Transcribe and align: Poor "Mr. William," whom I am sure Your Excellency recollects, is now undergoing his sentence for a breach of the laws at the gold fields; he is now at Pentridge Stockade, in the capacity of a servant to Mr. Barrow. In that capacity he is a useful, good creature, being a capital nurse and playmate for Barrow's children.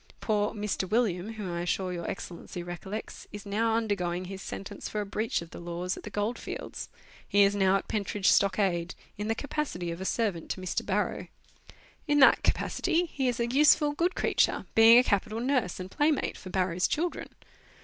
Poor 0.19 0.55
"Mr. 0.55 0.89
William," 0.89 1.33
whom 1.33 1.51
I 1.51 1.59
am 1.59 1.65
sure 1.67 1.93
Your 1.93 2.09
Excellency 2.09 2.63
recollects, 2.63 3.27
is 3.31 3.45
now 3.45 3.75
undergoing 3.75 4.25
his 4.25 4.41
sentence 4.41 4.89
for 4.89 4.99
a 4.99 5.05
breach 5.05 5.43
of 5.43 5.51
the 5.51 5.59
laws 5.59 5.95
at 5.95 6.01
the 6.01 6.09
gold 6.09 6.39
fields; 6.39 6.89
he 7.27 7.43
is 7.43 7.53
now 7.55 7.75
at 7.75 7.87
Pentridge 7.87 8.27
Stockade, 8.31 8.95
in 9.19 9.27
the 9.27 9.35
capacity 9.35 9.91
of 9.91 10.01
a 10.01 10.05
servant 10.05 10.49
to 10.49 10.59
Mr. 10.59 10.83
Barrow. 10.83 11.27
In 12.07 12.17
that 12.19 12.41
capacity 12.41 13.05
he 13.13 13.27
is 13.27 13.39
a 13.39 13.45
useful, 13.45 13.91
good 13.91 14.15
creature, 14.15 14.65
being 14.73 14.97
a 14.97 15.03
capital 15.03 15.39
nurse 15.39 15.79
and 15.79 15.91
playmate 15.91 16.35
for 16.35 16.49
Barrow's 16.49 16.87
children. 16.87 17.29